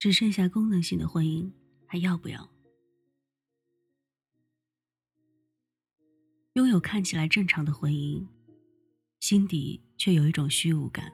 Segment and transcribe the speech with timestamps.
[0.00, 1.52] 只剩下功能性的婚姻，
[1.86, 2.50] 还要不要？
[6.54, 8.26] 拥有看起来正常的婚姻，
[9.20, 11.12] 心底却有一种虚无感。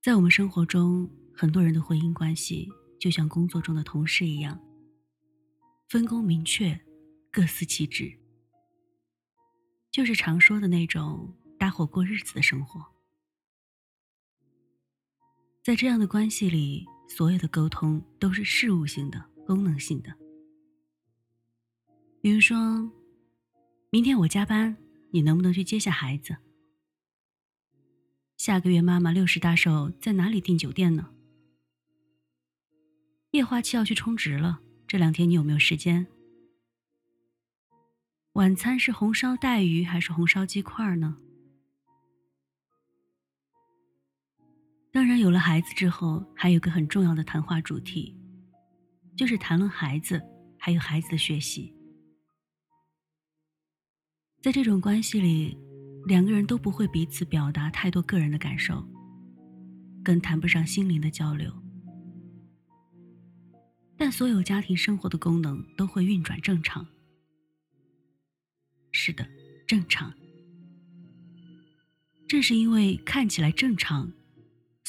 [0.00, 4.58] 在我们生活中，很多人的婚姻关系就像工作中的同事一样，
[5.90, 6.80] 分工明确，
[7.30, 8.18] 各司其职，
[9.90, 12.91] 就是常说的那种搭伙过日子的生活。
[15.62, 20.12] 在这样的关系里，所有的沟通都是事务性的、功能性的。
[22.20, 22.90] 比如说，
[23.90, 24.76] 明天我加班，
[25.12, 26.36] 你能不能去接下孩子？
[28.36, 31.10] 下个月妈妈六十大寿，在哪里订酒店呢？
[33.30, 36.08] 液化气要去充值了，这两天你有没有时间？
[38.32, 41.16] 晚餐是红烧带鱼还是红烧鸡块呢？
[44.92, 48.14] 当然，有了孩子之后，还有个很重要的谈话主题，
[49.16, 50.20] 就是谈论孩子，
[50.58, 51.74] 还有孩子的学习。
[54.42, 55.56] 在这种关系里，
[56.06, 58.86] 两个人都不会彼此表达太多个人的感受，
[60.04, 61.50] 更谈不上心灵的交流。
[63.96, 66.86] 但所有家庭生活的功能都会运转正常。
[68.90, 69.26] 是的，
[69.66, 70.12] 正常。
[72.28, 74.12] 正是因为看起来正常。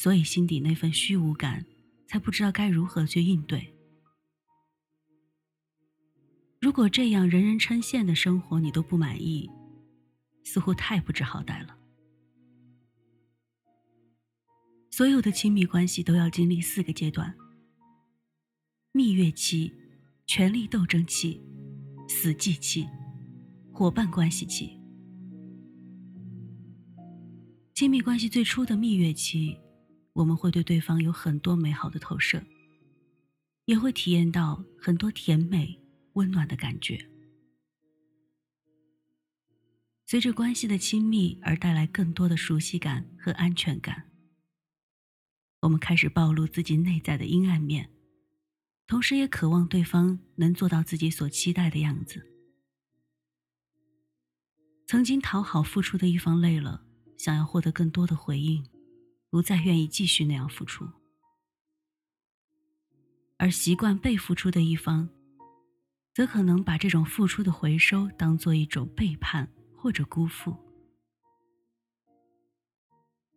[0.03, 1.65] 所以心底那份虚无感，
[2.07, 3.73] 才不知道该如何去应对。
[6.59, 9.49] 如果这样人人称羡的生活你都不满意，
[10.43, 11.77] 似乎太不知好歹了。
[14.91, 17.33] 所有的亲密关系都要经历四个阶段：
[18.91, 19.73] 蜜月期、
[20.27, 21.41] 权力斗争期、
[22.09, 22.85] 死寂期、
[23.71, 24.77] 伙伴关系期。
[27.73, 29.57] 亲密关系最初的蜜月期。
[30.13, 32.43] 我们会对对方有很多美好的投射，
[33.65, 35.79] 也会体验到很多甜美、
[36.13, 37.09] 温暖的感觉。
[40.05, 44.11] 随着关系的亲密而带来更多的熟悉感和安全感，
[45.61, 47.89] 我们开始暴露自己内在的阴暗面，
[48.85, 52.29] 同时也渴望对方能做到自己所期待的样子。
[54.85, 56.85] 曾经讨好付出的一方累了，
[57.17, 58.63] 想要获得更多的回应。
[59.33, 60.87] 不再愿意继续那样付出，
[63.37, 65.09] 而习惯被付出的一方，
[66.13, 70.55] 则可能把这种付出的回收当做一种背叛或者辜负。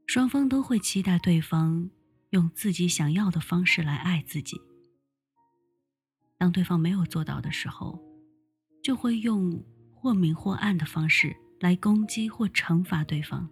[0.06, 1.90] 双方都会期待对方
[2.28, 4.60] 用自己想要的方式来爱自己。
[6.36, 7.98] 当对方没有做到的时候，
[8.82, 9.64] 就会用
[9.94, 13.50] 或明或暗的方式来攻击或惩罚对方。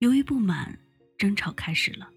[0.00, 0.78] 由于不满，
[1.18, 2.10] 争吵开始了。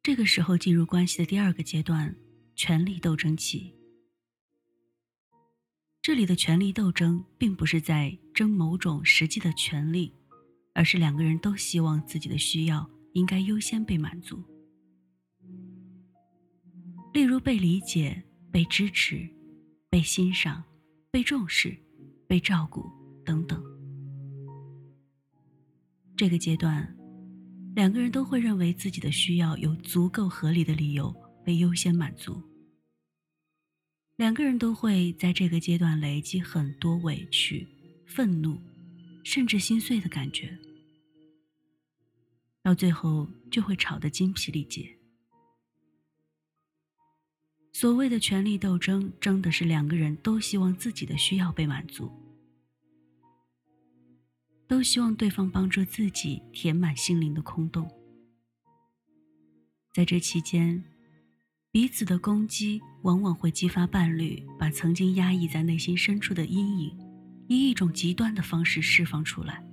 [0.00, 2.14] 这个时候进入关系的第二个阶段——
[2.54, 3.74] 权力斗争期。
[6.00, 10.14] 这里的权力斗争并不是在争某种实际的权利，
[10.72, 14.40] 而是两个人都希望自己的需要应该优先被满足。
[17.12, 18.22] 例如被理解、
[18.52, 19.28] 被支持、
[19.90, 20.62] 被欣赏、
[21.10, 21.76] 被重视、
[22.28, 22.88] 被照顾
[23.24, 23.60] 等等。
[26.18, 26.84] 这个阶段，
[27.76, 31.14] 两个人都会认为自己的需要有足够合理的理由
[31.44, 32.42] 被优先满足。
[34.16, 37.64] 两个人都会在这个阶段累积很多委屈、
[38.04, 38.60] 愤怒，
[39.22, 40.58] 甚至心碎的感觉，
[42.64, 44.92] 到最后就会吵得精疲力竭。
[47.72, 52.10] 所谓的权力斗争，争的是两个人都希望自己的需要被满足。
[54.68, 57.90] 都希望对方帮助自己填满心灵的空洞。
[59.94, 60.84] 在这期间，
[61.72, 66.96] 彼此的攻击往往会激发伴侣把曾经压抑在内心深处的阴影，
[67.48, 69.64] 以一种极端的方式释放出来。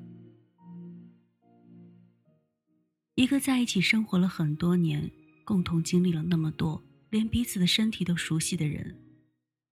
[3.16, 5.12] 一个在一起生活了很多年，
[5.44, 8.98] 共同经历了那么多，连彼此的身体都熟悉的人，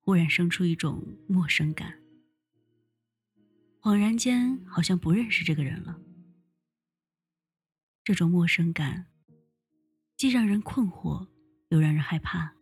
[0.02, 2.03] 忽然生出一种陌生感。
[3.84, 6.00] 恍然间，好像不认识这个人了。
[8.06, 9.08] 这种陌生感，
[10.16, 11.28] 既让人困惑，
[11.68, 12.56] 又让人害怕。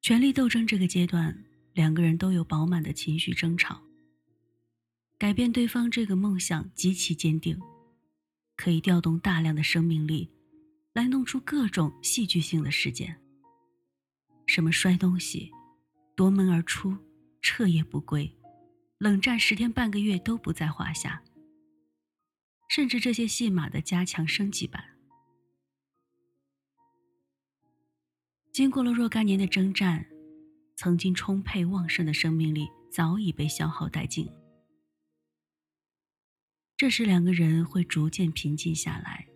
[0.00, 1.44] 权力斗争这个阶段，
[1.74, 3.80] 两个人都有饱满的情绪争吵。
[5.16, 7.56] 改变对方这个梦想极其坚定，
[8.56, 10.28] 可以调动大量的生命力，
[10.92, 13.22] 来弄出各种戏剧性的事件。
[14.48, 15.52] 什么摔东西、
[16.16, 16.96] 夺门而出、
[17.40, 18.36] 彻夜不归。
[19.02, 21.24] 冷战十天半个月都不在话下。
[22.68, 24.96] 甚至这些戏码的加强升级版。
[28.52, 30.06] 经过了若干年的征战，
[30.76, 34.30] 曾经充沛旺盛的生命力早已被消耗殆尽。
[36.76, 39.26] 这时，两个人会逐渐平静下来，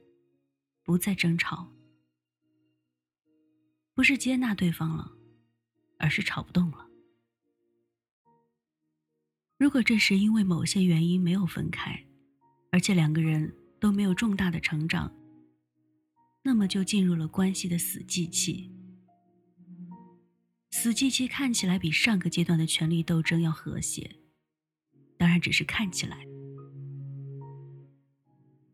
[0.84, 1.72] 不再争吵，
[3.94, 5.10] 不是接纳对方了，
[5.98, 6.85] 而是吵不动了。
[9.58, 12.04] 如果这时因为某些原因没有分开，
[12.70, 15.10] 而且两个人都没有重大的成长，
[16.42, 18.70] 那么就进入了关系的死寂期。
[20.70, 24.16] 死寂期看起来比上个阶段的权力斗争要和谐，
[25.16, 26.18] 当然只是看起来。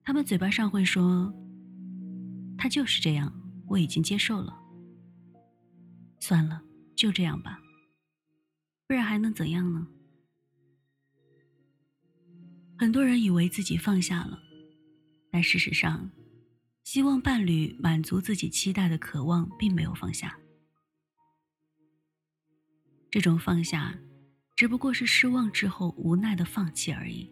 [0.03, 1.33] 他们嘴巴上会说
[2.59, 3.33] ：“他就是这样，
[3.69, 4.59] 我已经接受了。
[6.19, 6.61] 算了，
[6.97, 7.61] 就这样吧，
[8.89, 9.87] 不然还能怎样呢？”
[12.83, 14.43] 很多人以为自己放下了，
[15.31, 16.11] 但事实上，
[16.83, 20.37] 希望伴侣满足自己期待的渴望并没有放下。
[23.09, 23.97] 这种放下，
[24.57, 27.31] 只不过是失望之后无奈的放弃而已。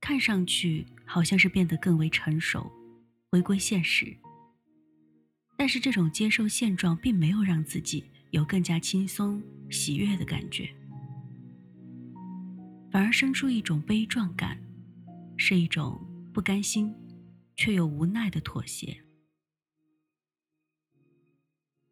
[0.00, 2.70] 看上去好像是变得更为成熟，
[3.28, 4.16] 回归现实。
[5.58, 10.72] 但是这种接受现状，并没有让自己有更加轻松、喜悦的感觉。
[12.92, 14.62] 反而生出一种悲壮感，
[15.38, 16.94] 是一种不甘心，
[17.56, 19.02] 却又无奈的妥协。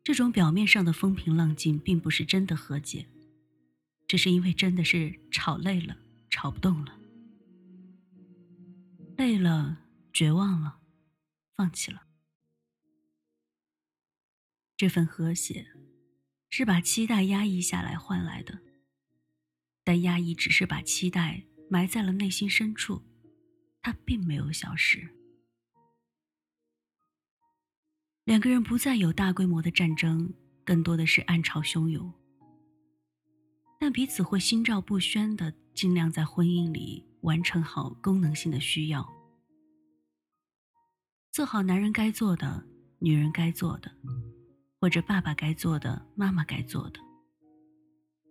[0.04, 3.08] 这种表面上的风平浪静，并不是真的和解，
[4.06, 5.96] 只是因为真的是吵累了，
[6.28, 7.00] 吵不动了，
[9.16, 9.78] 累了，
[10.12, 10.80] 绝望了，
[11.56, 12.02] 放弃了。
[14.76, 15.66] 这份和谐，
[16.50, 18.69] 是把期待压抑下来换来的。
[19.90, 23.02] 但压抑只是把期待埋在了内心深处，
[23.82, 25.10] 它并没有消失。
[28.22, 30.32] 两个人不再有大规模的战争，
[30.64, 32.14] 更多的是暗潮汹涌。
[33.80, 39.04] 但彼此会心照不宣的尽量在婚姻里完成好功能性的需要，
[41.32, 42.64] 做好男人该做的、
[43.00, 43.90] 女人该做的，
[44.80, 47.00] 或者爸爸该做的、妈妈该做的，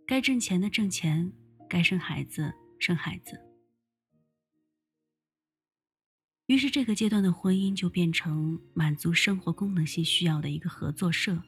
[0.07, 1.33] 该挣钱的挣钱。
[1.69, 3.39] 该生孩子，生孩子。
[6.47, 11.43] 于是，这个阶段的婚姻就变成满足生活功能性需要的一个合作社。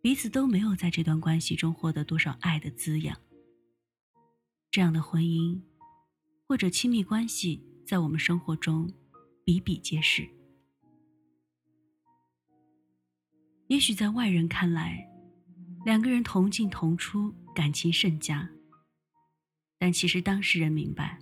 [0.00, 3.20] 彼此都没有在这段关系中获得多少爱的滋养。
[4.70, 5.60] 这样的婚姻，
[6.46, 8.90] 或者亲密关系，在我们生活中
[9.44, 10.26] 比比皆是。
[13.66, 15.06] 也许在外人看来，
[15.84, 17.34] 两个人同进同出。
[17.52, 18.48] 感情甚佳，
[19.76, 21.18] 但其实当事人明白，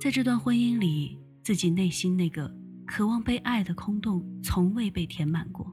[0.00, 2.52] 在这段婚姻里，自己内心那个
[2.84, 5.72] 渴望被爱的空洞从未被填满过。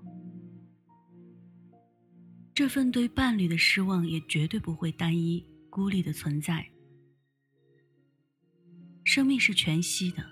[2.53, 6.69] 这份对伴侣的失望也绝对不会单一孤立的存在。
[9.03, 10.23] 生命是全息的，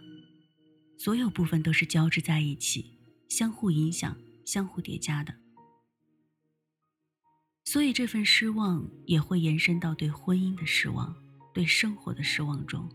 [0.97, 4.15] 所有部分都是交织在一起，相互影响、
[4.45, 5.42] 相互叠加的。
[7.65, 11.15] 所以，这份失望也会延伸到对婚姻的失望、
[11.53, 12.87] 对生活的失望中。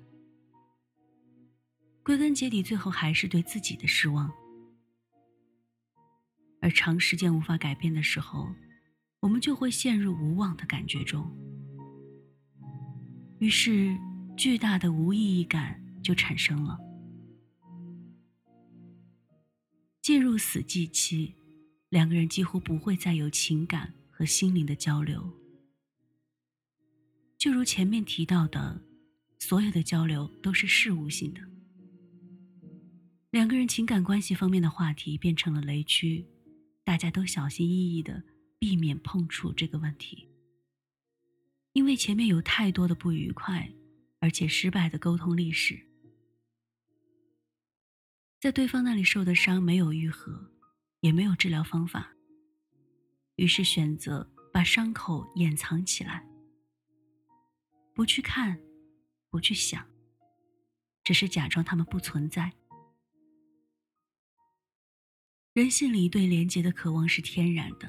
[2.04, 4.31] 归根结底，最后还是对自己的失望。
[6.61, 8.49] 而长时间无法改变的时候，
[9.21, 11.28] 我们就会陷入无望的感觉中。
[13.38, 13.97] 于是，
[14.37, 16.78] 巨大的无意义感就产生了。
[20.02, 21.35] 进入死寂期，
[21.88, 23.95] 两个人几乎不会再有情感。
[24.19, 25.33] 和心灵的交流，
[27.39, 28.83] 就如前面提到的，
[29.39, 31.41] 所有的交流都是事务性的。
[33.31, 36.27] 两个人情感关系方面的话题变成了雷区，
[36.83, 38.25] 大家都小心翼翼的
[38.59, 40.29] 避免碰触这个问题，
[41.73, 43.73] 因为前面有太多的不愉快，
[44.19, 45.79] 而且失败的沟通历史，
[48.41, 50.51] 在对方那里受的伤没有愈合，
[51.03, 52.18] 也没有治疗方法。
[53.38, 56.28] 于是选择把伤口掩藏起来，
[57.95, 58.61] 不去看，
[59.30, 59.87] 不去想，
[61.04, 62.52] 只是假装他们不存在。
[65.52, 67.88] 人性里对连接的渴望是天然的，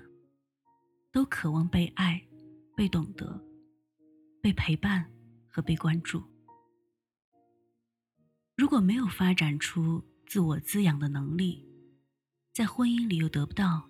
[1.12, 2.24] 都渴望被爱、
[2.78, 3.44] 被懂得、
[4.44, 5.12] 被陪伴
[5.48, 6.24] 和被关注。
[8.56, 11.68] 如果没有发展出自我滋养的能力，
[12.54, 13.89] 在婚姻里又得不到。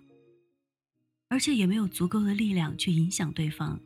[1.30, 3.80] 而且也没有足够的力量去影响对方。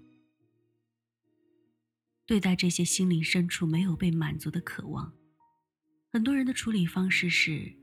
[2.24, 5.12] 对待这些心灵深处没有被满足的渴望。
[6.08, 7.76] 很多人的处理方式是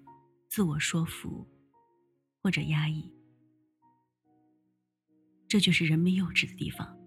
[0.49, 1.47] 自我说服
[2.41, 3.13] 或者压抑。
[5.47, 7.00] 这就是人们幼稚的地方。